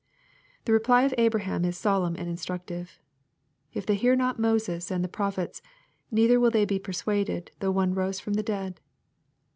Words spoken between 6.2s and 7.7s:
will they be persuaded though